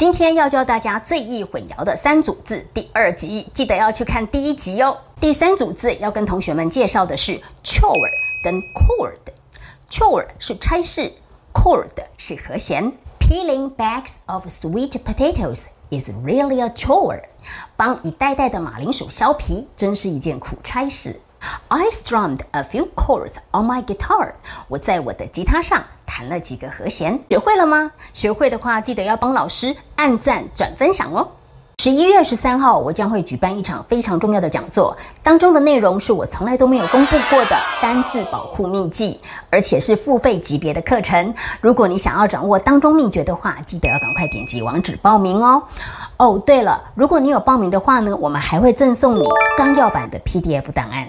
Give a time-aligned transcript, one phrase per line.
[0.00, 4.96] 今天要教大家最易混淆的三组字，第二集记得要去看第一集哦。
[5.20, 8.08] 第三组字要跟同学们介绍的是 chore
[8.42, 9.18] 跟 chord。
[9.90, 11.12] chore 是差事
[11.52, 12.90] ，chord 是和弦。
[13.18, 17.20] Peeling bags of sweet potatoes is really a chore。
[17.76, 21.20] 帮一袋袋的马铃薯削皮，真是一件苦差事。
[21.68, 24.32] I strummed a few chords on my guitar。
[24.68, 27.90] 我在我的吉他上弹了几个和弦，学会了吗？
[28.12, 31.28] 学会的话，记得要帮老师按赞、转分享哦。
[31.80, 41.32] 十一月十三号，我将会举办一场非常重要的讲座，当中的内容是我从来都没有公布过的单字保护秘籍，而且是付费级别的课程。
[41.60, 45.62] 如果你想要掌握当中秘诀的话，记得要赶快点击网址报名哦。
[46.18, 51.08] 哦，对了，如果你有报名的话呢，我们还会赠送你纲要版的 PDF 档案。